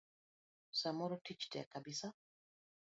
Samoro 0.79 1.17
tich 1.29 1.47
tek 1.51 1.67
kabisa. 1.77 2.09